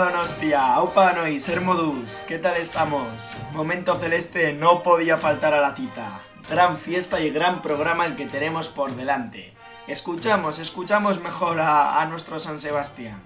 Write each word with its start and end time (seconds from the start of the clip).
Donostia, 0.00 0.74
Aupa 0.74 1.12
Nois, 1.12 1.46
Hermodus, 1.46 2.22
¿qué 2.26 2.38
tal 2.38 2.56
estamos? 2.56 3.34
Momento 3.52 3.98
celeste 4.00 4.54
no 4.54 4.82
podía 4.82 5.18
faltar 5.18 5.52
a 5.52 5.60
la 5.60 5.74
cita. 5.74 6.22
Gran 6.48 6.78
fiesta 6.78 7.20
y 7.20 7.28
gran 7.30 7.60
programa 7.60 8.06
el 8.06 8.16
que 8.16 8.26
tenemos 8.26 8.68
por 8.68 8.96
delante. 8.96 9.52
Escuchamos, 9.86 10.58
escuchamos 10.58 11.20
mejor 11.20 11.60
a, 11.60 12.00
a 12.00 12.06
nuestro 12.06 12.38
San 12.38 12.58
Sebastián. 12.58 13.20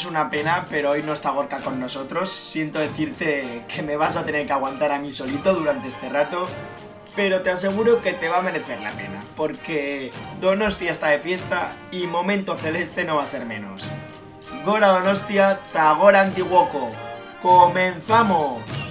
Es 0.00 0.06
una 0.06 0.30
pena, 0.30 0.64
pero 0.70 0.92
hoy 0.92 1.02
no 1.02 1.12
está 1.12 1.28
Gorka 1.28 1.58
con 1.58 1.78
nosotros. 1.78 2.30
Siento 2.30 2.78
decirte 2.78 3.66
que 3.68 3.82
me 3.82 3.96
vas 3.96 4.16
a 4.16 4.24
tener 4.24 4.46
que 4.46 4.52
aguantar 4.54 4.92
a 4.92 4.98
mí 4.98 5.10
solito 5.10 5.52
durante 5.52 5.88
este 5.88 6.08
rato, 6.08 6.46
pero 7.14 7.42
te 7.42 7.50
aseguro 7.50 8.00
que 8.00 8.14
te 8.14 8.30
va 8.30 8.38
a 8.38 8.42
merecer 8.42 8.80
la 8.80 8.92
pena, 8.92 9.22
porque 9.36 10.10
Donostia 10.40 10.90
está 10.90 11.08
de 11.08 11.18
fiesta 11.18 11.72
y 11.90 12.06
Momento 12.06 12.56
Celeste 12.56 13.04
no 13.04 13.16
va 13.16 13.24
a 13.24 13.26
ser 13.26 13.44
menos. 13.44 13.90
Gora 14.64 14.88
Donostia, 14.88 15.60
Tagora 15.70 16.22
Antiguoco. 16.22 16.92
¡Comenzamos! 17.42 18.89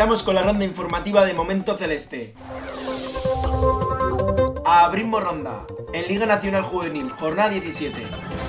Empezamos 0.00 0.22
con 0.22 0.34
la 0.34 0.40
ronda 0.40 0.64
informativa 0.64 1.26
de 1.26 1.34
Momento 1.34 1.76
Celeste. 1.76 2.32
Abrimos 4.64 5.22
ronda. 5.22 5.66
En 5.92 6.08
Liga 6.08 6.24
Nacional 6.24 6.62
Juvenil, 6.62 7.10
jornada 7.10 7.50
17. 7.50 8.04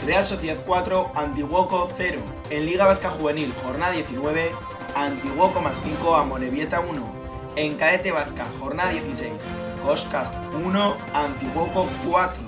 Real 0.06 0.24
Sociedad 0.24 0.56
4, 0.66 1.12
Antiguoco 1.14 1.90
0. 1.98 2.22
En 2.52 2.66
Liga 2.66 2.86
Vasca 2.86 3.10
Juvenil, 3.10 3.54
jornada 3.66 3.92
19. 3.92 4.50
Antiguoco 4.96 5.60
más 5.60 5.82
5, 5.84 6.16
Amorebieta 6.16 6.80
1. 6.80 7.12
En 7.58 7.76
Caete 7.76 8.14
Vasca, 8.14 8.48
jornada 8.58 8.92
16. 8.92 9.46
Coscast 9.84 10.34
1, 10.54 10.98
Antiguoco 11.14 11.86
4. 12.10 12.44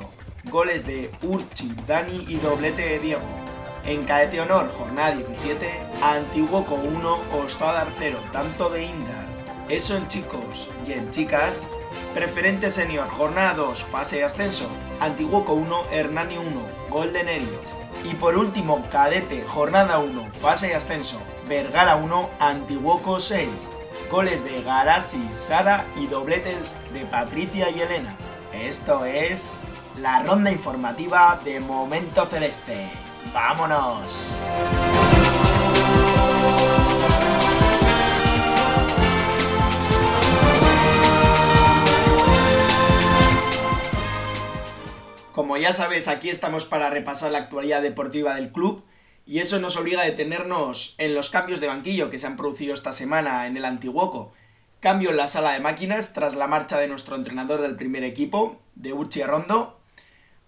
Goles 0.45 0.87
de 0.87 1.11
Urchi, 1.23 1.75
Dani 1.85 2.23
y 2.29 2.35
doblete 2.35 2.83
de 2.87 2.99
Diego. 2.99 3.43
En 3.85 4.05
Caete 4.05 4.39
Honor, 4.39 4.69
jornada 4.69 5.11
17, 5.11 5.69
Antiguoco 6.03 6.75
1, 6.75 7.17
Ostadar 7.41 7.87
0, 7.97 8.19
tanto 8.33 8.69
de 8.69 8.83
Indar. 8.83 9.25
Eso 9.69 9.95
en 9.95 10.05
chicos 10.09 10.69
y 10.85 10.91
en 10.91 11.09
chicas, 11.11 11.69
Preferente 12.13 12.71
Senior, 12.71 13.07
jornada 13.07 13.53
2, 13.53 13.85
fase 13.85 14.17
de 14.17 14.25
ascenso, 14.25 14.67
Antiguoco 14.99 15.53
1, 15.53 15.85
Hernani 15.91 16.37
1, 16.37 16.45
Golden 16.89 17.29
Erich. 17.29 17.73
Y 18.03 18.15
por 18.15 18.35
último, 18.37 18.85
Cadete, 18.91 19.45
jornada 19.47 19.99
1, 19.99 20.25
fase 20.41 20.67
de 20.67 20.75
ascenso, 20.75 21.21
Vergara 21.47 21.95
1, 21.95 22.29
Antiguoco 22.37 23.19
6. 23.19 23.71
Goles 24.11 24.43
de 24.43 24.61
Garasi, 24.61 25.29
Sara 25.33 25.85
y 25.95 26.07
dobletes 26.07 26.77
de 26.93 27.05
Patricia 27.05 27.69
y 27.69 27.79
Elena. 27.79 28.13
Esto 28.53 29.05
es 29.05 29.57
la 30.01 30.21
ronda 30.21 30.51
informativa 30.51 31.39
de 31.45 31.61
Momento 31.61 32.25
Celeste. 32.25 32.91
¡Vámonos! 33.33 34.35
Como 45.33 45.57
ya 45.57 45.73
sabes, 45.73 46.07
aquí 46.07 46.29
estamos 46.29 46.63
para 46.63 46.91
repasar 46.91 47.31
la 47.31 47.39
actualidad 47.39 47.81
deportiva 47.81 48.35
del 48.35 48.51
club 48.51 48.85
y 49.25 49.39
eso 49.39 49.59
nos 49.59 49.75
obliga 49.77 50.03
a 50.03 50.05
detenernos 50.05 50.93
en 50.99 51.15
los 51.15 51.31
cambios 51.31 51.59
de 51.59 51.65
banquillo 51.65 52.11
que 52.11 52.19
se 52.19 52.27
han 52.27 52.37
producido 52.37 52.75
esta 52.75 52.93
semana 52.93 53.47
en 53.47 53.57
el 53.57 53.65
Antiguoco. 53.65 54.31
Cambio 54.79 55.09
en 55.09 55.17
la 55.17 55.27
sala 55.27 55.53
de 55.53 55.59
máquinas 55.59 56.13
tras 56.13 56.35
la 56.35 56.45
marcha 56.45 56.77
de 56.77 56.87
nuestro 56.87 57.15
entrenador 57.15 57.61
del 57.61 57.75
primer 57.75 58.03
equipo, 58.03 58.61
de 58.75 58.93
Uchi 58.93 59.23
Rondo, 59.23 59.79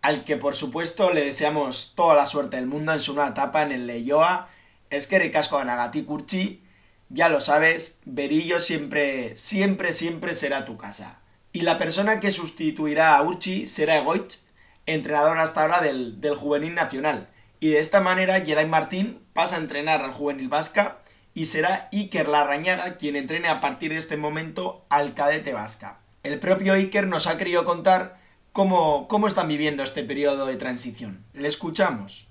al 0.03 0.23
que 0.23 0.37
por 0.37 0.53
supuesto 0.53 1.09
le 1.09 1.25
deseamos 1.25 1.93
toda 1.95 2.13
la 2.13 2.27
suerte 2.27 2.57
del 2.57 2.67
mundo 2.67 2.93
en 2.93 2.99
su 2.99 3.15
nueva 3.15 3.31
etapa 3.31 3.63
en 3.63 3.71
el 3.71 3.87
Leioa. 3.87 4.49
Es 4.91 5.07
que 5.07 5.17
ricasco 5.17 5.57
a 5.57 5.65
Nagati 5.65 6.03
Kurchi, 6.03 6.61
ya 7.09 7.27
lo 7.29 7.41
sabes, 7.41 8.01
Berillo 8.05 8.59
siempre, 8.59 9.35
siempre, 9.35 9.93
siempre 9.93 10.35
será 10.35 10.63
tu 10.63 10.77
casa. 10.77 11.21
Y 11.53 11.61
la 11.61 11.79
persona 11.79 12.19
que 12.19 12.29
sustituirá 12.29 13.15
a 13.15 13.23
Urchi 13.23 13.65
será 13.65 13.97
Egoich, 13.97 14.44
entrenador 14.85 15.39
hasta 15.39 15.61
ahora 15.61 15.81
del, 15.81 16.21
del 16.21 16.35
Juvenil 16.35 16.73
Nacional. 16.73 17.29
Y 17.59 17.69
de 17.69 17.79
esta 17.79 18.01
manera 18.01 18.41
Geray 18.41 18.67
Martín 18.67 19.19
pasa 19.33 19.55
a 19.55 19.59
entrenar 19.59 20.01
al 20.01 20.13
Juvenil 20.13 20.49
Vasca 20.49 20.99
y 21.33 21.47
será 21.47 21.89
Iker 21.91 22.27
Larrañaga 22.27 22.95
quien 22.95 23.15
entrene 23.15 23.47
a 23.47 23.59
partir 23.59 23.91
de 23.91 23.97
este 23.97 24.17
momento 24.17 24.85
al 24.89 25.13
cadete 25.13 25.53
Vasca. 25.53 25.99
El 26.23 26.39
propio 26.39 26.73
Iker 26.73 27.07
nos 27.07 27.27
ha 27.27 27.37
querido 27.37 27.65
contar 27.65 28.17
cómo, 28.51 29.07
cómo 29.07 29.27
están 29.27 29.47
viviendo 29.47 29.83
este 29.83 30.03
periodo 30.03 30.45
de 30.45 30.55
transición. 30.55 31.23
Le 31.33 31.47
escuchamos. 31.47 32.29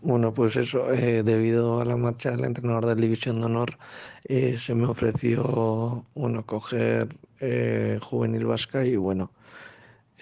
Bueno, 0.00 0.32
pues 0.32 0.54
eso, 0.56 0.92
eh, 0.92 1.22
debido 1.24 1.80
a 1.80 1.84
la 1.84 1.96
marcha 1.96 2.30
del 2.30 2.44
entrenador 2.44 2.86
de 2.86 2.94
División 2.94 3.40
de 3.40 3.46
Honor, 3.46 3.78
eh, 4.24 4.56
se 4.56 4.74
me 4.74 4.86
ofreció, 4.86 6.04
bueno, 6.14 6.46
coger 6.46 7.16
eh, 7.40 7.98
Juvenil 8.00 8.44
Vasca 8.44 8.84
y 8.84 8.94
bueno, 8.94 9.32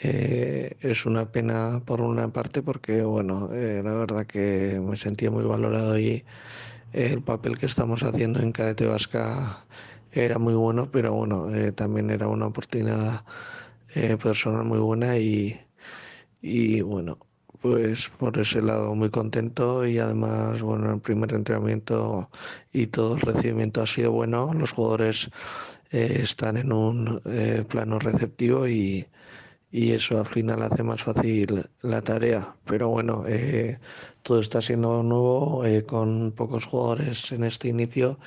eh, 0.02 0.76
es 0.80 1.06
una 1.06 1.30
pena 1.32 1.82
por 1.84 2.00
una 2.00 2.28
parte 2.32 2.62
porque, 2.62 3.02
bueno, 3.02 3.50
eh, 3.52 3.80
la 3.84 3.92
verdad 3.92 4.26
que 4.26 4.80
me 4.82 4.96
sentía 4.96 5.30
muy 5.30 5.44
valorado 5.44 5.98
y 5.98 6.24
el 6.92 7.22
papel 7.22 7.58
que 7.58 7.66
estamos 7.66 8.02
haciendo 8.02 8.40
en 8.40 8.52
Cadete 8.52 8.86
Vasca 8.86 9.66
era 10.12 10.38
muy 10.38 10.54
bueno, 10.54 10.90
pero 10.90 11.12
bueno, 11.14 11.54
eh, 11.54 11.72
también 11.72 12.10
era 12.10 12.28
una 12.28 12.46
oportunidad 12.46 13.24
eh, 13.94 14.16
personal 14.22 14.64
muy 14.64 14.78
buena 14.78 15.18
y, 15.18 15.60
y 16.40 16.80
bueno, 16.80 17.18
pues 17.60 18.10
por 18.18 18.38
ese 18.38 18.62
lado 18.62 18.94
muy 18.94 19.10
contento 19.10 19.86
y 19.86 19.98
además, 19.98 20.62
bueno, 20.62 20.92
el 20.92 21.00
primer 21.00 21.32
entrenamiento 21.34 22.30
y 22.72 22.86
todo 22.88 23.16
el 23.16 23.20
recibimiento 23.22 23.82
ha 23.82 23.86
sido 23.86 24.12
bueno, 24.12 24.52
los 24.54 24.72
jugadores 24.72 25.30
eh, 25.90 26.20
están 26.22 26.56
en 26.56 26.72
un 26.72 27.20
eh, 27.26 27.64
plano 27.68 27.98
receptivo 27.98 28.68
y 28.68 29.06
y 29.76 29.92
eso 29.92 30.18
al 30.18 30.24
final 30.26 30.62
hace 30.62 30.82
más 30.82 31.02
fácil 31.02 31.68
la 31.82 32.00
tarea. 32.00 32.56
Pero 32.64 32.88
bueno, 32.88 33.24
eh, 33.28 33.78
todo 34.22 34.40
está 34.40 34.62
siendo 34.62 35.02
nuevo, 35.02 35.66
eh, 35.66 35.84
con 35.84 36.32
pocos 36.32 36.64
jugadores 36.64 37.30
en 37.32 37.44
este 37.44 37.68
inicio 37.68 38.18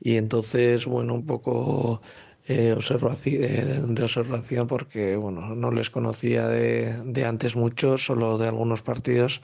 y 0.00 0.16
entonces, 0.16 0.84
bueno, 0.84 1.14
un 1.14 1.24
poco 1.24 2.02
eh, 2.46 2.74
observación, 2.76 3.94
de 3.94 4.02
observación 4.02 4.66
porque, 4.66 5.16
bueno, 5.16 5.54
no 5.54 5.70
les 5.70 5.88
conocía 5.88 6.46
de, 6.48 6.92
de 7.06 7.24
antes 7.24 7.56
mucho, 7.56 7.96
solo 7.96 8.36
de 8.36 8.48
algunos 8.48 8.82
partidos 8.82 9.40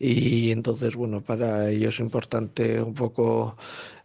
y 0.00 0.50
entonces, 0.50 0.96
bueno, 0.96 1.20
para 1.20 1.70
ellos 1.70 1.94
es 1.94 2.00
importante 2.00 2.82
un 2.82 2.94
poco 2.94 3.56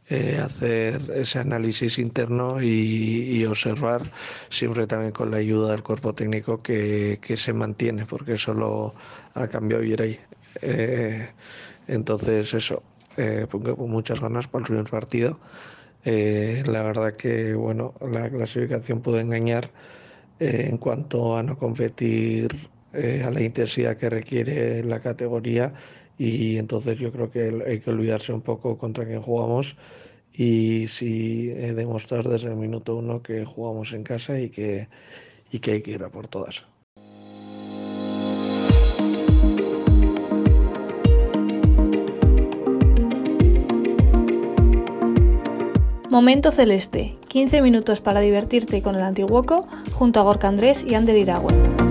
eh, 0.10 0.40
hacer 0.44 1.02
ese 1.16 1.40
análisis 1.40 1.98
interno 2.00 2.62
y, 2.62 3.46
observar 3.46 4.12
siempre 4.50 4.88
también 4.88 5.12
con 5.12 5.32
la 5.32 5.38
ayuda 5.38 5.72
del 5.72 5.84
cuerpo 5.84 6.14
técnico 6.14 6.62
que, 6.62 7.20
se 7.36 7.54
mantiene, 7.54 8.06
porque 8.06 8.34
eso 8.34 8.54
lo 8.54 8.96
ha 9.34 9.48
cambiado 9.48 9.84
Yeray. 9.84 10.20
Eh, 10.62 11.30
entonces 11.88 12.54
eso, 12.54 12.84
eh, 13.18 13.48
con 13.50 13.90
muchas 13.90 14.20
ganas 14.20 14.48
para 14.48 14.64
el 14.64 14.68
primer 14.68 14.90
partido. 14.90 15.40
Eh, 16.04 16.64
la 16.68 16.84
verdad 16.84 17.16
que 17.16 17.54
bueno, 17.54 17.94
la 18.02 18.30
clasificación 18.30 19.02
puede 19.02 19.22
engañar 19.22 19.72
eh, 20.40 20.68
en 20.70 20.78
cuanto 20.78 21.38
a 21.38 21.44
no 21.44 21.58
competir 21.58 22.70
a 22.96 23.30
la 23.30 23.42
intensidad 23.42 23.98
que 23.98 24.10
requiere 24.10 24.82
la 24.82 25.02
categoría 25.02 25.74
y 26.18 26.58
entonces 26.58 26.98
yo 27.00 27.12
creo 27.12 27.32
que 27.32 27.64
hay 27.66 27.80
que 27.80 27.90
olvidarse 27.90 28.34
un 28.34 28.42
poco 28.42 28.78
contra 28.78 29.06
quién 29.06 29.22
jugamos 29.22 29.76
y 30.34 30.88
sí 30.88 31.50
eh, 31.52 31.74
demostrar 31.74 32.28
desde 32.28 32.50
el 32.50 32.56
minuto 32.56 32.96
uno 32.96 33.22
que 33.22 33.46
jugamos 33.46 33.94
en 33.94 34.04
casa 34.04 34.40
y 34.40 34.50
que, 34.50 34.88
y 35.52 35.60
que 35.60 35.72
hay 35.74 35.82
que 35.82 35.92
ir 35.92 36.04
a 36.04 36.10
por 36.10 36.28
todas. 36.28 36.66
Momento 46.10 46.52
Celeste, 46.52 47.18
15 47.28 47.62
minutos 47.62 48.00
para 48.00 48.22
divertirte 48.22 48.82
con 48.82 48.96
el 48.96 49.02
Antiguoco 49.02 49.68
junto 49.92 50.22
a 50.22 50.24
Gorka 50.24 50.48
Andrés 50.48 50.86
y 50.88 50.96
Ander 50.96 51.18
Iragüe. 51.18 51.85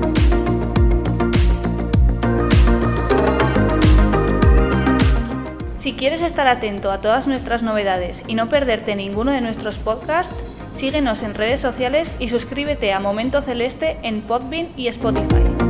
Si 5.84 5.92
quieres 5.92 6.22
estar 6.22 6.46
atento 6.46 6.90
a 6.90 7.02
todas 7.02 7.28
nuestras 7.28 7.62
novedades 7.62 8.24
y 8.26 8.36
no 8.36 8.48
perderte 8.48 8.96
ninguno 8.96 9.32
de 9.32 9.42
nuestros 9.42 9.76
podcasts, 9.76 10.34
síguenos 10.72 11.22
en 11.22 11.34
redes 11.34 11.60
sociales 11.60 12.14
y 12.18 12.28
suscríbete 12.28 12.94
a 12.94 13.00
Momento 13.00 13.42
Celeste 13.42 13.98
en 14.02 14.22
Podbean 14.22 14.70
y 14.78 14.86
Spotify. 14.86 15.63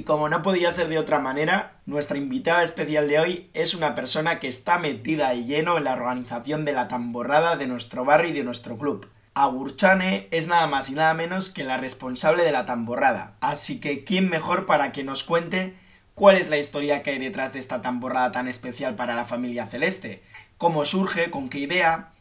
Y 0.00 0.02
como 0.02 0.30
no 0.30 0.40
podía 0.40 0.72
ser 0.72 0.88
de 0.88 0.98
otra 0.98 1.18
manera, 1.18 1.74
nuestra 1.84 2.16
invitada 2.16 2.62
especial 2.62 3.06
de 3.06 3.18
hoy 3.18 3.50
es 3.52 3.74
una 3.74 3.94
persona 3.94 4.38
que 4.38 4.48
está 4.48 4.78
metida 4.78 5.34
y 5.34 5.44
lleno 5.44 5.76
en 5.76 5.84
la 5.84 5.92
organización 5.92 6.64
de 6.64 6.72
la 6.72 6.88
tamborrada 6.88 7.56
de 7.56 7.66
nuestro 7.66 8.06
barrio 8.06 8.30
y 8.30 8.32
de 8.32 8.42
nuestro 8.42 8.78
club. 8.78 9.10
Agurchane 9.34 10.26
es 10.30 10.48
nada 10.48 10.66
más 10.68 10.88
y 10.88 10.94
nada 10.94 11.12
menos 11.12 11.50
que 11.50 11.64
la 11.64 11.76
responsable 11.76 12.44
de 12.44 12.50
la 12.50 12.64
tamborrada, 12.64 13.36
así 13.42 13.78
que 13.78 14.02
¿quién 14.02 14.30
mejor 14.30 14.64
para 14.64 14.90
que 14.90 15.04
nos 15.04 15.22
cuente 15.22 15.76
cuál 16.14 16.36
es 16.36 16.48
la 16.48 16.56
historia 16.56 17.02
que 17.02 17.10
hay 17.10 17.18
detrás 17.18 17.52
de 17.52 17.58
esta 17.58 17.82
tamborrada 17.82 18.32
tan 18.32 18.48
especial 18.48 18.94
para 18.94 19.14
la 19.14 19.26
familia 19.26 19.66
celeste? 19.66 20.22
¿Cómo 20.56 20.86
surge? 20.86 21.30
¿Con 21.30 21.50
qué 21.50 21.58
idea? 21.58 22.12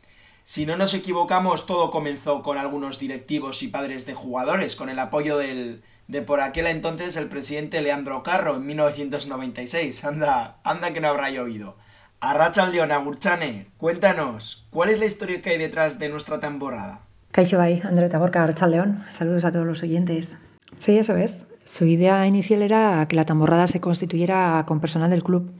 Si 0.43 0.65
no 0.65 0.75
nos 0.75 0.93
equivocamos, 0.93 1.65
todo 1.65 1.91
comenzó 1.91 2.43
con 2.43 2.57
algunos 2.57 2.99
directivos 2.99 3.63
y 3.63 3.69
padres 3.69 4.05
de 4.05 4.15
jugadores, 4.15 4.75
con 4.75 4.89
el 4.89 4.99
apoyo 4.99 5.37
del, 5.37 5.81
de 6.09 6.23
por 6.23 6.41
aquel 6.41 6.65
entonces 6.65 7.15
el 7.17 7.29
presidente 7.29 7.83
Leandro 7.83 8.23
Carro 8.23 8.55
en 8.57 8.65
1996. 8.65 10.03
Anda, 10.03 10.57
anda 10.63 10.91
que 10.91 10.99
no 10.99 11.07
habrá 11.07 11.29
llovido. 11.29 11.77
Arracha 12.19 12.67
León 12.67 12.91
Agurchane, 12.91 13.67
cuéntanos, 13.77 14.67
¿cuál 14.71 14.89
es 14.89 14.99
la 14.99 15.05
historia 15.05 15.41
que 15.41 15.51
hay 15.51 15.57
detrás 15.59 15.99
de 15.99 16.09
nuestra 16.09 16.39
tamborrada? 16.39 17.01
Caixo 17.31 17.61
André 17.61 18.09
Taborca, 18.09 18.43
Arracha 18.43 18.67
León. 18.67 19.05
Saludos 19.11 19.45
a 19.45 19.51
todos 19.51 19.67
los 19.67 19.83
oyentes. 19.83 20.39
Sí, 20.79 20.97
eso 20.97 21.15
es. 21.15 21.45
Su 21.63 21.85
idea 21.85 22.25
inicial 22.25 22.63
era 22.63 23.05
que 23.07 23.15
la 23.15 23.25
tamborrada 23.25 23.67
se 23.67 23.79
constituyera 23.79 24.63
con 24.67 24.79
personal 24.79 25.11
del 25.11 25.23
club, 25.23 25.53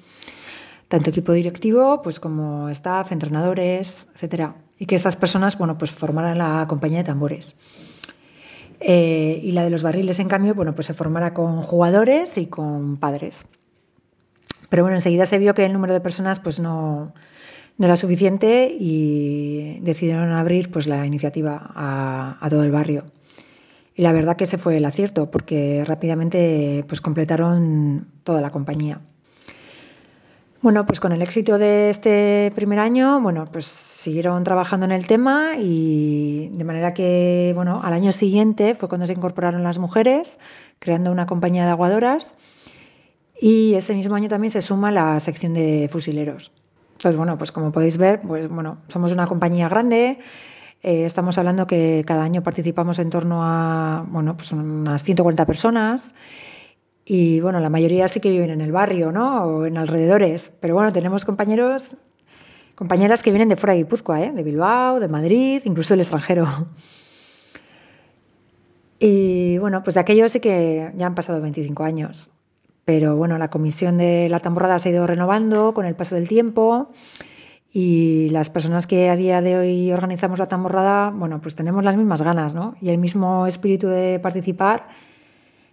tanto 0.88 1.12
equipo 1.12 1.32
directivo 1.32 2.02
pues 2.02 2.20
como 2.20 2.70
staff, 2.70 3.12
entrenadores, 3.12 4.08
etcétera, 4.16 4.56
y 4.80 4.88
que 4.88 4.96
estas 4.96 5.16
personas, 5.16 5.60
bueno, 5.60 5.78
pues 5.78 5.92
formaran 5.92 6.40
la 6.40 6.66
compañía 6.68 6.98
de 6.98 7.04
tambores. 7.04 7.56
Eh, 8.80 9.40
y 9.44 9.52
la 9.52 9.64
de 9.64 9.70
los 9.70 9.84
barriles, 9.84 10.20
en 10.20 10.28
cambio, 10.28 10.56
bueno, 10.56 10.74
pues 10.74 10.88
se 10.88 10.94
formará 10.94 11.34
con 11.34 11.62
jugadores 11.62 12.38
y 12.38 12.48
con 12.48 12.98
padres. 12.98 13.46
Pero 14.70 14.84
bueno, 14.84 14.96
enseguida 14.96 15.26
se 15.26 15.40
vio 15.40 15.54
que 15.54 15.66
el 15.66 15.74
número 15.74 15.94
de 15.94 16.00
personas 16.00 16.40
pues 16.40 16.60
no, 16.60 17.14
no 17.78 17.86
era 17.86 17.96
suficiente 17.96 18.76
y 18.78 19.80
decidieron 19.82 20.32
abrir 20.32 20.70
pues 20.70 20.86
la 20.86 21.06
iniciativa 21.06 21.72
a, 21.76 22.48
todo 22.50 22.64
el 22.64 22.72
barrio. 22.72 23.06
Y 23.96 24.04
la 24.04 24.14
verdad 24.14 24.38
que 24.38 24.44
ese 24.44 24.58
fue 24.58 24.78
el 24.78 24.86
acierto, 24.86 25.32
porque 25.32 25.84
rápidamente 25.86 26.86
pues 26.88 27.02
completaron 27.02 28.08
toda 28.24 28.42
la 28.42 28.52
compañía. 28.52 29.02
Bueno, 30.62 30.86
pues 30.86 31.00
con 31.00 31.14
el 31.14 31.22
éxito 31.22 31.58
de 31.58 31.90
este 31.90 32.52
primer 32.54 32.80
año, 32.80 33.22
bueno, 33.22 33.48
pues 33.50 33.66
siguieron 33.66 34.44
trabajando 34.44 34.86
en 34.86 34.92
el 34.92 35.08
tema 35.08 35.52
y 35.58 36.50
de 36.52 36.66
manera 36.66 36.94
que, 36.94 37.54
bueno, 37.56 37.80
al 37.82 37.94
año 37.94 38.12
siguiente 38.12 38.76
fue 38.76 38.90
cuando 38.90 39.08
se 39.08 39.14
incorporaron 39.14 39.64
las 39.64 39.80
mujeres, 39.80 40.38
creando 40.80 41.14
una 41.14 41.26
compañía 41.28 41.64
de 41.64 41.72
aguadoras. 41.72 42.36
Y 43.40 43.76
ese 43.76 43.94
mismo 43.96 44.16
año 44.16 44.28
también 44.28 44.52
se 44.52 44.62
suma 44.62 44.92
la 44.92 45.18
sección 45.22 45.54
de 45.54 45.88
fusileros. 45.90 46.52
Entonces, 46.92 47.16
bueno, 47.16 47.38
pues 47.38 47.54
como 47.54 47.72
podéis 47.72 47.98
ver, 47.98 48.20
pues 48.20 48.50
bueno, 48.50 48.80
somos 48.90 49.14
una 49.14 49.28
compañía 49.28 49.70
grande, 49.70 50.20
eh, 50.84 51.06
estamos 51.06 51.38
hablando 51.38 51.68
que 51.68 52.04
cada 52.06 52.24
año 52.24 52.44
participamos 52.44 53.00
en 53.00 53.10
torno 53.10 53.46
a, 53.46 54.06
bueno, 54.10 54.36
pues 54.36 54.52
unas 54.52 55.04
140 55.06 55.46
personas 55.46 56.14
y 57.12 57.42
bueno, 57.42 57.60
la 57.60 57.72
mayoría 57.72 58.08
sí 58.08 58.20
que 58.20 58.30
viven 58.30 58.52
en 58.52 58.62
el 58.62 58.72
barrio, 58.72 59.12
¿no? 59.12 59.44
O 59.44 59.66
en 59.66 59.80
alrededores. 59.80 60.54
Pero 60.60 60.76
bueno, 60.76 60.94
tenemos 60.94 61.26
compañeros, 61.26 61.96
compañeras 62.76 63.24
que 63.24 63.32
vienen 63.32 63.50
de 63.50 63.56
fuera 63.56 63.74
de 63.74 63.80
Guipúzcoa, 63.80 64.22
¿eh? 64.22 64.32
De 64.32 64.44
Bilbao, 64.44 65.00
de 65.00 65.08
Madrid, 65.08 65.64
incluso 65.66 65.96
del 65.96 66.02
extranjero. 66.02 66.48
Y 69.02 69.58
bueno, 69.60 69.82
pues 69.82 69.94
de 69.94 70.02
aquello 70.02 70.28
sí 70.28 70.42
que 70.42 70.92
ya 70.94 71.06
han 71.06 71.16
pasado 71.16 71.40
25 71.40 71.86
años. 71.86 72.32
Pero 72.84 73.16
bueno, 73.16 73.38
la 73.38 73.50
comisión 73.50 73.98
de 73.98 74.28
la 74.28 74.42
tamborrada 74.42 74.78
se 74.78 74.90
ha 74.90 74.92
ido 74.92 75.08
renovando 75.08 75.74
con 75.74 75.86
el 75.86 75.96
paso 75.96 76.16
del 76.16 76.28
tiempo. 76.28 76.92
Y 77.72 78.28
las 78.32 78.50
personas 78.50 78.88
que 78.88 79.10
a 79.10 79.16
día 79.16 79.42
de 79.42 79.58
hoy 79.58 79.94
organizamos 79.94 80.38
la 80.38 80.48
tamborrada, 80.48 81.12
bueno, 81.12 81.40
pues 81.40 81.56
tenemos 81.56 81.86
las 81.86 81.96
mismas 81.96 82.22
ganas, 82.22 82.54
¿no? 82.54 82.76
Y 82.82 82.90
el 82.90 82.98
mismo 82.98 83.48
espíritu 83.48 83.88
de 83.88 84.20
participar 84.20 84.90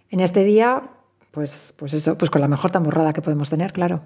en 0.09 0.21
este 0.21 0.45
día 0.45 0.89
pues, 1.37 1.71
pues 1.77 1.93
eso, 1.93 2.17
pues 2.17 2.31
con 2.31 2.41
la 2.41 2.47
mejor 2.47 2.71
tamborrada 2.71 3.13
que 3.13 3.21
podemos 3.21 3.47
tener, 3.47 3.71
claro. 3.71 4.01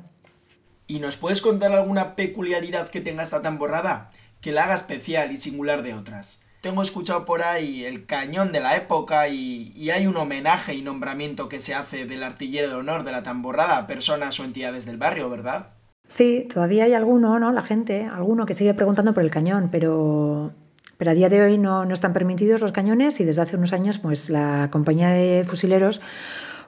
¿Y 0.86 1.00
nos 1.00 1.16
puedes 1.16 1.42
contar 1.42 1.72
alguna 1.72 2.18
peculiaridad 2.18 2.89
que 2.89 3.00
tenga 3.00 3.24
esta 3.24 3.42
tamborrada 3.42 4.12
que 4.42 4.51
la 4.51 4.65
haga 4.65 4.74
especial 4.74 5.32
y 5.32 5.38
singular 5.38 5.82
de 5.82 5.94
otras? 5.94 6.44
Tengo 6.60 6.82
escuchado 6.82 7.24
por 7.24 7.41
ahí 7.41 7.86
el 7.86 8.05
cañón 8.05 8.51
de 8.51 8.60
la 8.60 8.75
época 8.75 9.29
y, 9.29 9.72
y, 9.77 9.91
hay 9.91 10.08
un 10.08 10.17
homenaje 10.17 10.74
y 10.74 10.82
nombramiento 10.82 11.48
que 11.48 11.62
se 11.62 11.74
hace 11.74 12.05
del 12.05 12.22
artillero 12.22 12.67
de 12.67 12.75
honor 12.75 13.05
de 13.05 13.13
la 13.13 13.24
tamborrada 13.24 13.77
a 13.77 13.88
personas 13.88 14.38
o 14.41 14.44
entidades 14.44 14.86
del 14.86 14.98
barrio, 14.98 15.29
¿verdad? 15.29 15.70
Sí, 16.10 16.50
todavía 16.53 16.84
hay 16.84 16.94
alguno, 16.94 17.39
¿no? 17.39 17.53
La 17.53 17.62
gente, 17.62 18.10
alguno 18.13 18.46
que 18.46 18.55
sigue 18.55 18.74
preguntando 18.74 19.13
por 19.13 19.24
el 19.24 19.32
cañón, 19.32 19.70
pero, 19.72 20.51
pero 20.98 21.12
a 21.12 21.13
día 21.13 21.29
de 21.29 21.41
hoy 21.41 21.58
no, 21.58 21.86
no 21.86 21.94
están 21.94 22.12
permitidos 22.12 22.60
los 22.60 22.74
cañones 22.74 23.22
y 23.22 23.24
desde 23.24 23.39
hace 23.39 23.55
unos 23.55 23.72
años 23.72 24.00
pues 24.00 24.29
la 24.29 24.67
compañía 24.70 25.12
de 25.12 25.46
fusileros 25.48 26.01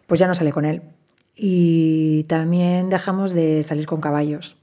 pues 0.08 0.20
ya 0.20 0.28
no 0.28 0.34
sale 0.34 0.52
con 0.52 0.66
él. 0.66 0.82
Y 1.36 2.24
también 2.26 2.90
dejamos 2.90 3.34
de 3.34 3.64
salir 3.64 3.86
con 3.86 4.02
caballos. 4.02 4.58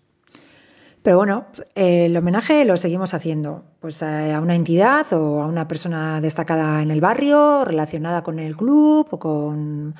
Pero 1.03 1.17
bueno, 1.17 1.47
el 1.75 2.15
homenaje 2.15 2.65
lo 2.67 2.77
seguimos 2.77 3.15
haciendo, 3.15 3.65
pues 3.81 4.03
a 4.03 4.39
una 4.41 4.55
entidad 4.55 5.11
o 5.15 5.43
a 5.43 5.47
una 5.47 5.67
persona 5.67 6.21
destacada 6.21 6.83
en 6.83 6.91
el 6.91 7.01
barrio, 7.01 7.65
relacionada 7.65 8.23
con 8.23 8.39
el 8.39 8.55
club 8.55 9.07
o 9.11 9.19
con, 9.19 9.95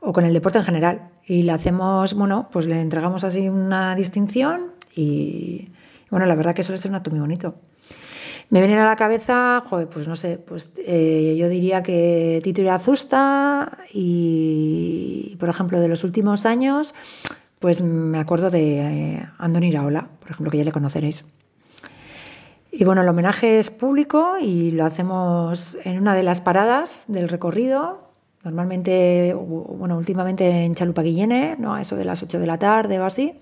o 0.00 0.12
con 0.12 0.24
el 0.24 0.32
deporte 0.32 0.58
en 0.58 0.64
general. 0.64 1.10
Y 1.26 1.42
le 1.42 1.52
hacemos, 1.52 2.14
bueno, 2.14 2.48
pues 2.52 2.66
le 2.66 2.80
entregamos 2.80 3.24
así 3.24 3.48
una 3.48 3.96
distinción 3.96 4.72
y 4.94 5.70
bueno, 6.08 6.26
la 6.26 6.36
verdad 6.36 6.54
que 6.54 6.62
suele 6.62 6.78
ser 6.78 6.92
un 6.92 6.96
acto 6.96 7.10
muy 7.10 7.18
bonito. 7.18 7.56
Me 8.50 8.60
viene 8.60 8.78
a 8.78 8.84
la 8.84 8.96
cabeza, 8.96 9.62
joder, 9.64 9.88
pues 9.88 10.06
no 10.06 10.16
sé, 10.16 10.38
pues 10.38 10.70
eh, 10.76 11.34
yo 11.38 11.48
diría 11.48 11.82
que 11.82 12.40
Tito 12.44 12.62
y 12.62 12.68
Azusta 12.68 13.78
y, 13.92 15.36
por 15.40 15.48
ejemplo, 15.48 15.80
de 15.80 15.88
los 15.88 16.04
últimos 16.04 16.46
años, 16.46 16.94
pues 17.58 17.80
me 17.80 18.18
acuerdo 18.18 18.50
de 18.50 18.80
eh, 18.80 19.26
Andoni 19.38 19.68
Iraola, 19.68 20.08
por 20.20 20.30
ejemplo, 20.30 20.50
que 20.50 20.58
ya 20.58 20.64
le 20.64 20.72
conoceréis. 20.72 21.24
Y 22.70 22.84
bueno, 22.84 23.02
el 23.02 23.08
homenaje 23.08 23.58
es 23.58 23.70
público 23.70 24.36
y 24.40 24.72
lo 24.72 24.84
hacemos 24.84 25.78
en 25.84 25.98
una 25.98 26.14
de 26.14 26.24
las 26.24 26.40
paradas 26.40 27.04
del 27.08 27.28
recorrido, 27.28 28.10
normalmente, 28.42 29.32
bueno, 29.32 29.96
últimamente 29.96 30.64
en 30.64 30.74
Chalupaguillene, 30.74 31.56
¿no? 31.58 31.74
A 31.74 31.80
eso 31.80 31.96
de 31.96 32.04
las 32.04 32.22
8 32.22 32.38
de 32.40 32.46
la 32.46 32.58
tarde 32.58 32.98
o 32.98 33.04
así. 33.04 33.40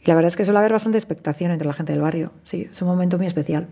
Y 0.00 0.06
la 0.06 0.14
verdad 0.14 0.28
es 0.28 0.36
que 0.36 0.44
suele 0.44 0.58
haber 0.58 0.72
bastante 0.72 0.98
expectación 0.98 1.50
entre 1.50 1.66
la 1.66 1.72
gente 1.72 1.92
del 1.92 2.02
barrio. 2.02 2.32
Sí, 2.44 2.68
es 2.70 2.80
un 2.82 2.88
momento 2.88 3.16
muy 3.16 3.26
especial 3.26 3.66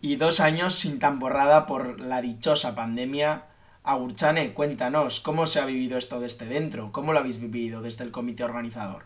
y 0.00 0.16
dos 0.16 0.40
años 0.40 0.74
sin 0.74 0.98
tamborrada 0.98 1.66
por 1.66 2.00
la 2.00 2.20
dichosa 2.20 2.74
pandemia. 2.74 3.44
Agurchane, 3.82 4.52
cuéntanos, 4.52 5.20
¿cómo 5.20 5.46
se 5.46 5.60
ha 5.60 5.64
vivido 5.64 5.96
esto 5.96 6.20
desde 6.20 6.46
dentro? 6.46 6.92
¿Cómo 6.92 7.12
lo 7.12 7.20
habéis 7.20 7.40
vivido 7.40 7.82
desde 7.82 8.04
el 8.04 8.10
comité 8.10 8.44
organizador? 8.44 9.04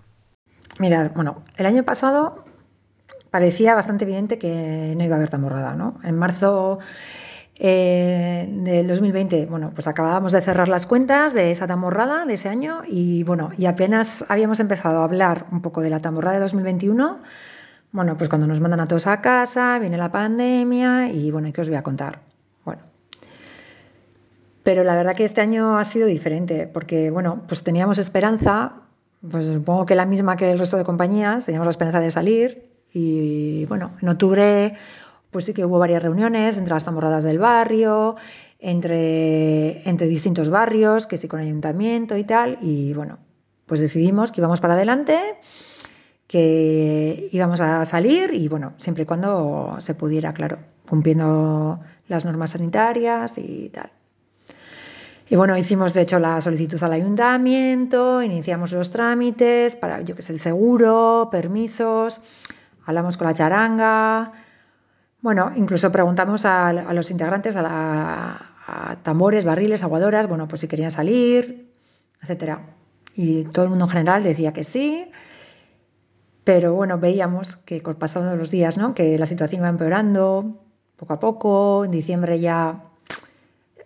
Mira, 0.79 1.11
bueno, 1.15 1.43
el 1.57 1.67
año 1.67 1.83
pasado 1.83 2.45
parecía 3.31 3.75
bastante 3.75 4.05
evidente 4.05 4.39
que 4.39 4.95
no 4.97 5.05
iba 5.05 5.15
a 5.15 5.19
haber 5.19 5.29
tamborrada, 5.29 5.75
¿no? 5.75 5.99
En 6.03 6.17
marzo 6.17 6.79
eh, 7.57 8.49
del 8.51 8.89
2020, 8.89 9.47
bueno, 9.47 9.71
pues 9.75 9.87
acabábamos 9.87 10.33
de 10.33 10.41
cerrar 10.41 10.69
las 10.69 10.87
cuentas 10.87 11.35
de 11.35 11.51
esa 11.51 11.67
tamborrada 11.67 12.25
de 12.25 12.35
ese 12.35 12.49
año 12.49 12.83
y 12.87 13.23
bueno, 13.25 13.51
y 13.59 13.67
apenas 13.67 14.25
habíamos 14.31 14.61
empezado 14.61 15.01
a 15.01 15.05
hablar 15.05 15.47
un 15.53 15.61
poco 15.61 15.83
de 15.83 15.91
la 15.91 16.01
tamborrada 16.01 16.37
de 16.37 16.41
2021 16.41 17.21
bueno, 17.93 18.17
pues 18.17 18.29
cuando 18.29 18.47
nos 18.47 18.61
mandan 18.61 18.81
a 18.81 18.89
todos 18.89 19.07
a 19.07 19.21
casa, 19.21 19.79
viene 19.79 19.97
la 19.97 20.13
pandemia 20.13 21.11
y 21.11 21.31
bueno, 21.31 21.53
¿qué 21.53 21.61
os 21.61 21.69
voy 21.69 21.77
a 21.77 21.83
contar? 21.83 22.21
Bueno. 22.65 22.83
Pero 24.63 24.85
la 24.85 24.95
verdad 24.95 25.17
que 25.17 25.25
este 25.25 25.41
año 25.41 25.79
ha 25.79 25.85
sido 25.85 26.07
diferente 26.07 26.67
porque, 26.67 27.11
bueno, 27.11 27.43
pues 27.49 27.65
teníamos 27.65 27.99
esperanza, 27.99 28.75
pues 29.29 29.47
supongo 29.47 29.87
que 29.87 29.95
la 29.95 30.07
misma 30.07 30.37
que 30.37 30.51
el 30.51 30.59
resto 30.59 30.77
de 30.77 30.85
compañías, 30.85 31.47
teníamos 31.47 31.67
la 31.67 31.71
esperanza 31.71 32.01
de 32.01 32.11
salir 32.11 32.71
y, 32.93 33.65
bueno, 33.67 33.93
en 34.01 34.09
octubre 34.09 34.75
pues 35.31 35.45
sí 35.45 35.55
que 35.55 35.65
hubo 35.65 35.79
varias 35.79 36.03
reuniones 36.03 36.59
entre 36.59 36.75
las 36.75 36.85
tamborradas 36.85 37.25
del 37.25 37.39
barrio, 37.39 38.17
entre, 38.59 39.89
entre 39.89 40.07
distintos 40.09 40.51
barrios, 40.51 41.07
que 41.07 41.17
sí 41.17 41.29
con 41.29 41.41
ayuntamiento 41.41 42.17
y 42.17 42.25
tal, 42.25 42.59
y 42.61 42.93
bueno, 42.95 43.19
pues 43.67 43.81
decidimos 43.81 44.33
que 44.33 44.41
íbamos 44.41 44.61
para 44.61 44.75
adelante, 44.75 45.19
que 46.31 47.29
íbamos 47.33 47.61
a 47.61 47.85
salir 47.85 48.33
y 48.33 48.47
bueno, 48.47 48.75
siempre 48.77 49.03
y 49.03 49.07
cuando 49.07 49.75
se 49.81 49.97
pudiera, 49.97 50.33
claro, 50.33 50.59
cumpliendo 50.89 51.81
las 52.07 52.25
normas 52.25 52.51
sanitarias 52.51 53.37
y 53.37 53.69
tal. 53.71 53.91
Y 55.29 55.35
bueno, 55.35 55.59
hicimos 55.59 55.93
de 55.93 56.03
hecho 56.03 56.21
la 56.21 56.41
solicitud 56.41 56.81
al 56.85 56.93
ayuntamiento, 56.93 58.23
iniciamos 58.23 58.71
los 58.71 58.93
trámites 58.93 59.75
para, 59.75 60.03
yo 60.03 60.15
que 60.15 60.23
sé, 60.23 60.33
el 60.33 60.39
seguro, 60.39 61.31
permisos, 61.33 62.21
hablamos 62.87 63.17
con 63.17 63.27
la 63.27 63.35
charanga, 63.35 64.33
bueno, 65.23 65.51
incluso 65.57 65.91
preguntamos 65.91 66.45
a, 66.45 66.73
los 66.73 67.11
integrantes, 67.11 67.57
a, 67.59 68.99
tambores, 69.03 69.45
barriles, 69.45 69.83
aguadoras, 69.83 70.29
bueno, 70.29 70.47
pues 70.47 70.61
si 70.61 70.69
querían 70.69 70.93
salir, 70.93 71.73
etcétera. 72.23 72.61
Y 73.17 73.47
todo 73.47 73.65
el 73.65 73.71
mundo 73.71 73.87
en 73.87 73.91
general 73.91 74.23
decía 74.23 74.53
que 74.53 74.63
sí, 74.63 75.11
pero 76.45 76.75
bueno, 76.75 76.99
veíamos 76.99 77.57
que 77.57 77.81
pasando 77.81 78.37
los 78.37 78.51
días, 78.51 78.79
¿no? 78.79 78.95
Que 78.95 79.19
la 79.19 79.27
situación 79.27 79.61
iba 79.61 79.69
empeorando 79.69 80.59
poco 80.97 81.15
a 81.15 81.21
poco, 81.21 81.85
en 81.85 81.91
diciembre 81.91 82.39
ya 82.41 82.83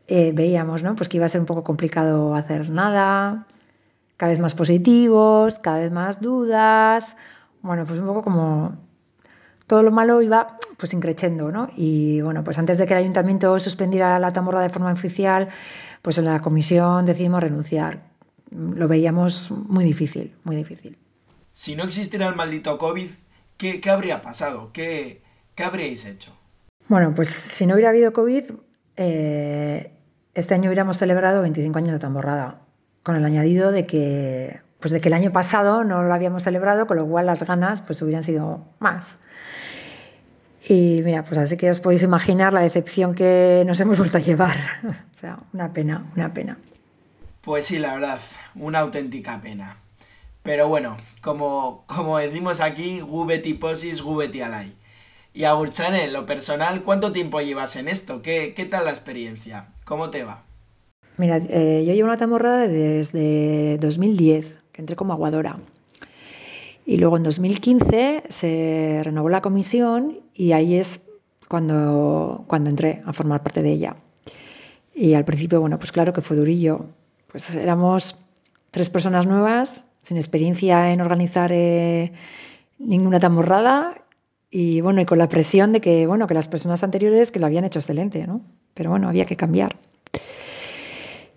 eh, 0.08 0.32
veíamos 0.34 0.82
¿no? 0.82 0.96
pues 0.96 1.08
que 1.08 1.16
iba 1.16 1.26
a 1.26 1.28
ser 1.28 1.40
un 1.40 1.46
poco 1.46 1.62
complicado 1.62 2.34
hacer 2.34 2.70
nada, 2.70 3.46
cada 4.16 4.32
vez 4.32 4.40
más 4.40 4.54
positivos, 4.54 5.60
cada 5.60 5.78
vez 5.78 5.92
más 5.92 6.20
dudas, 6.20 7.16
bueno, 7.62 7.86
pues 7.86 8.00
un 8.00 8.06
poco 8.06 8.22
como 8.22 8.76
todo 9.66 9.82
lo 9.82 9.92
malo 9.92 10.20
iba 10.22 10.58
pues 10.76 10.92
increciendo, 10.92 11.52
¿no? 11.52 11.70
Y 11.76 12.20
bueno, 12.20 12.42
pues 12.44 12.58
antes 12.58 12.78
de 12.78 12.86
que 12.86 12.94
el 12.94 12.98
ayuntamiento 12.98 13.58
suspendiera 13.60 14.18
la 14.18 14.32
tamborra 14.32 14.60
de 14.60 14.68
forma 14.68 14.92
oficial, 14.92 15.48
pues 16.02 16.18
en 16.18 16.26
la 16.26 16.40
comisión 16.40 17.06
decidimos 17.06 17.42
renunciar. 17.42 18.02
Lo 18.50 18.88
veíamos 18.88 19.50
muy 19.50 19.84
difícil, 19.84 20.34
muy 20.44 20.56
difícil. 20.56 20.98
Si 21.54 21.76
no 21.76 21.84
existiera 21.84 22.26
el 22.26 22.34
maldito 22.34 22.78
COVID, 22.78 23.10
¿qué, 23.56 23.80
qué 23.80 23.90
habría 23.90 24.22
pasado? 24.22 24.72
¿Qué, 24.72 25.22
¿Qué 25.54 25.62
habríais 25.62 26.04
hecho? 26.04 26.36
Bueno, 26.88 27.14
pues 27.14 27.28
si 27.28 27.64
no 27.64 27.74
hubiera 27.74 27.90
habido 27.90 28.12
COVID, 28.12 28.42
eh, 28.96 29.92
este 30.34 30.54
año 30.54 30.68
hubiéramos 30.68 30.98
celebrado 30.98 31.42
25 31.42 31.78
años 31.78 31.92
de 31.92 32.00
tamborrada, 32.00 32.58
con 33.04 33.14
el 33.14 33.24
añadido 33.24 33.70
de 33.70 33.86
que, 33.86 34.60
pues 34.80 34.90
de 34.90 35.00
que 35.00 35.08
el 35.08 35.14
año 35.14 35.30
pasado 35.30 35.84
no 35.84 36.02
lo 36.02 36.12
habíamos 36.12 36.42
celebrado, 36.42 36.88
con 36.88 36.96
lo 36.96 37.06
cual 37.06 37.26
las 37.26 37.44
ganas 37.44 37.82
pues 37.82 38.02
hubieran 38.02 38.24
sido 38.24 38.66
más. 38.80 39.20
Y 40.66 41.02
mira, 41.04 41.22
pues 41.22 41.38
así 41.38 41.56
que 41.56 41.70
os 41.70 41.78
podéis 41.78 42.02
imaginar 42.02 42.52
la 42.52 42.62
decepción 42.62 43.14
que 43.14 43.62
nos 43.64 43.78
hemos 43.78 43.98
vuelto 43.98 44.18
a 44.18 44.20
llevar. 44.20 44.56
o 44.84 45.14
sea, 45.14 45.38
una 45.52 45.72
pena, 45.72 46.10
una 46.16 46.34
pena. 46.34 46.58
Pues 47.42 47.66
sí, 47.66 47.78
la 47.78 47.94
verdad, 47.94 48.20
una 48.56 48.80
auténtica 48.80 49.40
pena. 49.40 49.76
Pero 50.44 50.68
bueno, 50.68 50.96
como, 51.22 51.84
como 51.86 52.18
decimos 52.18 52.60
aquí, 52.60 53.00
gubeti 53.00 53.54
posis, 53.54 54.02
gubeti. 54.02 54.40
Y 55.32 55.44
a 55.44 55.54
en 55.54 56.12
lo 56.12 56.26
personal, 56.26 56.84
¿cuánto 56.84 57.10
tiempo 57.10 57.40
llevas 57.40 57.74
en 57.76 57.88
esto? 57.88 58.20
¿Qué, 58.20 58.52
qué 58.54 58.66
tal 58.66 58.84
la 58.84 58.90
experiencia? 58.90 59.68
¿Cómo 59.84 60.10
te 60.10 60.22
va? 60.22 60.44
Mira, 61.16 61.38
eh, 61.38 61.82
yo 61.86 61.94
llevo 61.94 62.08
una 62.08 62.18
tamborrada 62.18 62.68
desde 62.68 63.78
2010, 63.78 64.60
que 64.70 64.82
entré 64.82 64.96
como 64.96 65.14
aguadora. 65.14 65.56
Y 66.84 66.98
luego 66.98 67.16
en 67.16 67.22
2015 67.22 68.24
se 68.28 69.00
renovó 69.02 69.30
la 69.30 69.40
comisión 69.40 70.20
y 70.34 70.52
ahí 70.52 70.76
es 70.76 71.00
cuando, 71.48 72.44
cuando 72.48 72.68
entré 72.68 73.02
a 73.06 73.14
formar 73.14 73.42
parte 73.42 73.62
de 73.62 73.72
ella. 73.72 73.96
Y 74.94 75.14
al 75.14 75.24
principio, 75.24 75.60
bueno, 75.60 75.78
pues 75.78 75.90
claro 75.90 76.12
que 76.12 76.20
fue 76.20 76.36
durillo. 76.36 76.84
Pues 77.28 77.54
éramos 77.54 78.18
tres 78.70 78.90
personas 78.90 79.26
nuevas, 79.26 79.84
sin 80.04 80.16
experiencia 80.16 80.92
en 80.92 81.00
organizar 81.00 81.50
eh, 81.52 82.12
ninguna 82.78 83.18
tamborrada 83.18 84.02
y 84.50 84.80
bueno, 84.82 85.00
y 85.00 85.04
con 85.04 85.18
la 85.18 85.28
presión 85.28 85.72
de 85.72 85.80
que, 85.80 86.06
bueno, 86.06 86.28
que 86.28 86.34
las 86.34 86.46
personas 86.46 86.84
anteriores 86.84 87.32
que 87.32 87.40
lo 87.40 87.46
habían 87.46 87.64
hecho 87.64 87.80
excelente, 87.80 88.24
¿no? 88.26 88.42
Pero 88.74 88.90
bueno, 88.90 89.08
había 89.08 89.24
que 89.24 89.36
cambiar. 89.36 89.74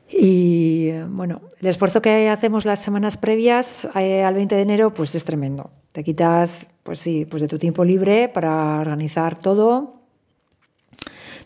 Y 0.07 0.91
bueno, 1.09 1.41
el 1.59 1.67
esfuerzo 1.67 2.01
que 2.01 2.29
hacemos 2.29 2.65
las 2.65 2.79
semanas 2.79 3.17
previas 3.17 3.89
eh, 3.95 4.23
al 4.23 4.35
20 4.35 4.55
de 4.55 4.61
enero, 4.61 4.93
pues 4.93 5.15
es 5.15 5.23
tremendo. 5.23 5.71
Te 5.93 6.03
quitas, 6.03 6.67
pues 6.83 6.99
sí, 6.99 7.25
pues 7.25 7.41
de 7.41 7.47
tu 7.47 7.57
tiempo 7.57 7.83
libre 7.83 8.29
para 8.29 8.79
organizar 8.79 9.37
todo, 9.39 10.01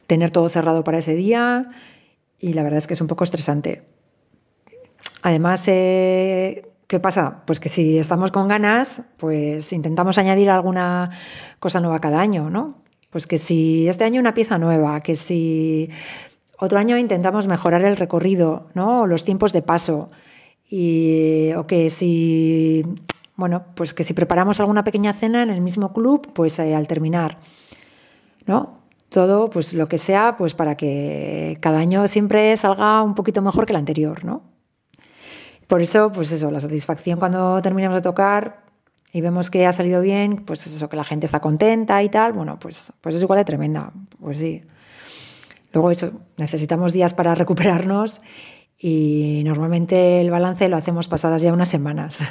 tener 0.08 0.32
todo 0.32 0.50
cerrado 0.50 0.84
para 0.84 0.98
ese 0.98 1.16
día 1.16 1.72
y 2.38 2.54
la 2.54 2.64
verdad 2.64 2.80
es 2.80 2.88
que 2.88 2.96
es 2.96 3.02
un 3.02 3.08
poco 3.08 3.24
estresante. 3.24 3.84
Además, 5.22 5.68
eh, 5.68 6.71
¿Qué 6.92 7.00
pasa? 7.00 7.44
Pues 7.46 7.62
que 7.62 7.70
si 7.70 7.98
estamos 7.98 8.32
con 8.32 8.50
ganas, 8.50 9.04
pues 9.16 9.72
intentamos 9.72 10.18
añadir 10.18 10.50
alguna 10.50 11.10
cosa 11.58 11.80
nueva 11.80 12.02
cada 12.02 12.20
año, 12.20 12.50
¿no? 12.50 12.82
Pues 13.10 13.28
que 13.28 13.38
si 13.38 13.88
este 13.88 14.04
año 14.04 14.20
una 14.20 14.34
pieza 14.34 14.58
nueva, 14.58 15.00
que 15.00 15.16
si 15.16 15.90
otro 16.60 16.80
año 16.80 16.98
intentamos 16.98 17.48
mejorar 17.48 17.86
el 17.86 17.96
recorrido, 17.96 18.68
¿no? 18.74 19.04
O 19.04 19.08
los 19.08 19.24
tiempos 19.24 19.54
de 19.54 19.62
paso. 19.62 20.12
Y, 20.70 21.54
o 21.54 21.66
que 21.66 21.90
si, 21.90 22.84
bueno, 23.38 23.68
pues 23.74 23.94
que 23.94 24.04
si 24.04 24.14
preparamos 24.14 24.60
alguna 24.60 24.84
pequeña 24.84 25.14
cena 25.14 25.44
en 25.44 25.50
el 25.50 25.62
mismo 25.62 25.94
club, 25.94 26.34
pues 26.34 26.60
eh, 26.60 26.76
al 26.76 26.88
terminar, 26.88 27.38
¿no? 28.46 28.82
Todo, 29.08 29.50
pues 29.50 29.74
lo 29.74 29.88
que 29.88 29.98
sea, 29.98 30.36
pues 30.36 30.56
para 30.56 30.76
que 30.76 31.58
cada 31.62 31.80
año 31.80 32.06
siempre 32.10 32.58
salga 32.58 33.02
un 33.02 33.16
poquito 33.16 33.42
mejor 33.42 33.66
que 33.66 33.72
el 33.72 33.78
anterior, 33.78 34.26
¿no? 34.26 34.51
Por 35.72 35.82
eso, 35.82 36.12
pues 36.12 36.30
eso, 36.34 36.52
la 36.52 36.60
satisfacción 36.60 37.18
cuando 37.18 37.62
terminamos 37.62 37.96
de 37.96 38.02
tocar 38.02 38.66
y 39.14 39.22
vemos 39.22 39.50
que 39.50 39.66
ha 39.66 39.72
salido 39.72 40.02
bien, 40.02 40.44
pues 40.44 40.68
eso, 40.68 40.90
que 40.90 40.98
la 40.98 41.06
gente 41.06 41.26
está 41.26 41.40
contenta 41.40 42.04
y 42.04 42.10
tal, 42.10 42.34
bueno, 42.34 42.60
pues, 42.60 42.92
pues 43.00 43.16
es 43.16 43.22
igual 43.22 43.38
de 43.38 43.46
tremenda, 43.46 43.94
pues 44.20 44.40
sí. 44.40 44.64
Luego 45.72 45.90
eso, 45.90 46.12
necesitamos 46.36 46.92
días 46.92 47.14
para 47.14 47.36
recuperarnos 47.44 48.22
y 48.78 49.44
normalmente 49.46 50.20
el 50.20 50.30
balance 50.30 50.68
lo 50.68 50.76
hacemos 50.76 51.08
pasadas 51.08 51.42
ya 51.42 51.54
unas 51.54 51.70
semanas. 51.70 52.22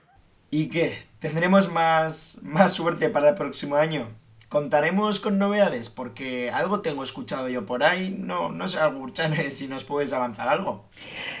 ¿Y 0.50 0.68
qué? 0.68 0.98
¿Tendremos 1.20 1.72
más, 1.72 2.40
más 2.42 2.74
suerte 2.74 3.08
para 3.08 3.30
el 3.30 3.34
próximo 3.34 3.76
año? 3.76 4.08
Contaremos 4.50 5.20
con 5.20 5.38
novedades 5.38 5.90
porque 5.90 6.50
algo 6.50 6.80
tengo 6.80 7.04
escuchado 7.04 7.48
yo 7.48 7.64
por 7.64 7.84
ahí. 7.84 8.10
No, 8.10 8.50
no 8.50 8.66
sé, 8.66 8.84
Burchane, 8.88 9.50
si 9.52 9.68
nos 9.68 9.84
puedes 9.84 10.12
avanzar 10.12 10.48
algo. 10.48 10.86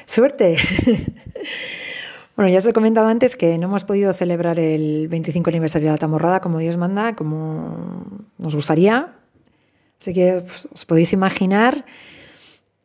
Suerte. 0.06 0.56
bueno, 2.36 2.48
ya 2.52 2.58
os 2.58 2.66
he 2.68 2.72
comentado 2.72 3.08
antes 3.08 3.34
que 3.34 3.58
no 3.58 3.66
hemos 3.66 3.84
podido 3.84 4.12
celebrar 4.12 4.60
el 4.60 5.08
25 5.08 5.50
aniversario 5.50 5.88
de 5.88 5.92
la 5.94 5.98
Tamorrada 5.98 6.40
como 6.40 6.60
Dios 6.60 6.76
manda, 6.76 7.16
como 7.16 8.06
nos 8.38 8.54
gustaría. 8.54 9.12
Así 10.00 10.14
que 10.14 10.42
pues, 10.46 10.68
os 10.72 10.86
podéis 10.86 11.12
imaginar 11.12 11.84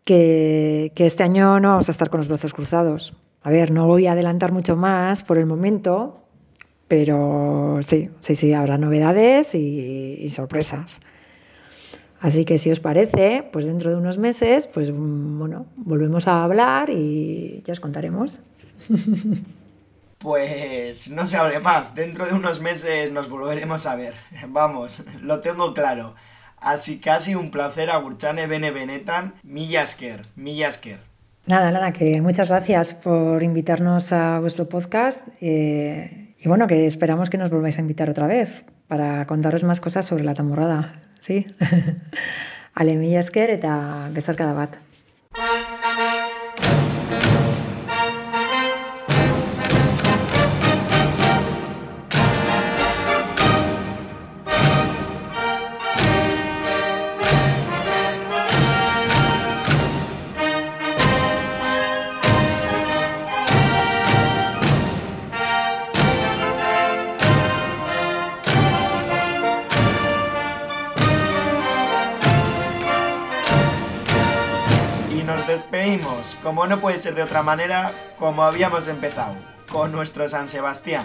que, 0.05 0.91
que 0.95 1.05
este 1.05 1.21
año 1.21 1.59
no 1.59 1.69
vamos 1.69 1.87
a 1.87 1.91
estar 1.91 2.09
con 2.09 2.17
los 2.17 2.29
brazos 2.29 2.51
cruzados. 2.51 3.13
A 3.43 3.51
ver, 3.51 3.69
no 3.69 3.85
voy 3.85 4.07
a 4.07 4.13
adelantar 4.13 4.51
mucho 4.51 4.75
más 4.75 5.23
por 5.23 5.37
el 5.37 5.45
momento, 5.45 6.24
pero 6.87 7.79
sí, 7.85 8.09
sí, 8.19 8.35
sí, 8.35 8.53
habrá 8.53 8.77
novedades 8.77 9.55
y, 9.55 10.27
sorpresas. 10.29 11.01
Así 12.19 12.45
que 12.45 12.57
si 12.57 12.71
os 12.71 12.79
parece, 12.79 13.47
pues 13.51 13.65
dentro 13.65 13.91
de 13.91 13.97
unos 13.97 14.17
meses, 14.17 14.67
pues 14.67 14.91
mm, 14.91 15.37
bueno, 15.37 15.67
volvemos 15.75 16.27
a 16.27 16.43
hablar 16.43 16.89
y 16.89 17.61
ya 17.65 17.73
os 17.73 17.79
contaremos. 17.79 18.41
Pues 20.17 21.09
no 21.11 21.23
se 21.27 21.37
hable 21.37 21.59
más, 21.59 21.93
dentro 21.93 22.25
de 22.25 22.33
unos 22.33 22.59
meses 22.59 23.11
nos 23.11 23.29
volveremos 23.29 23.85
a 23.85 23.95
ver. 23.95 24.15
Vamos, 24.47 25.03
lo 25.21 25.41
tengo 25.41 25.75
claro. 25.75 26.15
Así 26.57 26.99
que 26.99 27.11
ha 27.11 27.19
sido 27.19 27.39
un 27.39 27.51
placer 27.51 27.91
a 27.91 27.99
Burchane 27.99 28.47
Bene 28.47 28.71
Benetan, 28.71 29.35
Millasker, 29.43 30.25
Millasker. 30.35 30.99
Nada, 31.45 31.69
nada, 31.69 31.93
que 31.93 32.21
muchas 32.21 32.49
gracias 32.49 32.95
por 32.95 33.43
invitarnos 33.43 34.11
a 34.13 34.39
vuestro 34.39 34.67
podcast. 34.67 35.27
Eh, 35.41 36.24
y 36.45 36.47
bueno, 36.47 36.67
que 36.67 36.85
esperamos 36.85 37.31
que 37.31 37.39
nos 37.39 37.49
volváis 37.49 37.79
a 37.79 37.81
invitar 37.81 38.07
otra 38.07 38.27
vez 38.27 38.63
para 38.87 39.25
contaros 39.25 39.63
más 39.63 39.81
cosas 39.81 40.05
sobre 40.05 40.23
la 40.23 40.35
tamborrada. 40.35 41.01
Sí? 41.19 41.47
Ale 42.75 42.97
mila 42.97 43.21
eta 43.33 44.09
besarkada 44.13 44.53
bat. 44.53 44.77
Como 76.45 76.67
no 76.67 76.79
puede 76.79 76.99
ser 76.99 77.15
de 77.15 77.23
otra 77.23 77.41
manera, 77.41 78.13
como 78.19 78.43
habíamos 78.43 78.87
empezado, 78.87 79.33
con 79.67 79.91
nuestro 79.91 80.27
San 80.27 80.47
Sebastián. 80.47 81.03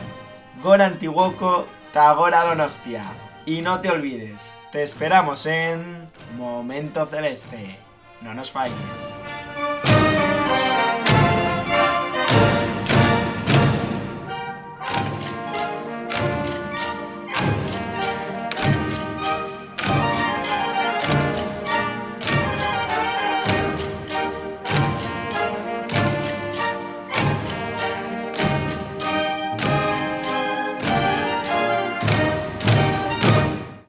Gora 0.63 0.85
Antiguoco, 0.85 1.67
Tagora 1.95 2.45
Donostia. 2.45 3.05
Y 3.47 3.63
no 3.63 3.81
te 3.81 3.91
olvides, 3.91 4.59
te 4.71 4.83
esperamos 4.83 5.47
en 5.47 6.11
Momento 6.37 7.07
Celeste. 7.07 7.79
No 8.21 8.35
nos 8.35 8.51
falles. 8.51 9.17